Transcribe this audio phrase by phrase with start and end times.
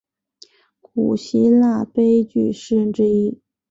[0.81, 3.39] 古希腊悲剧诗人之一。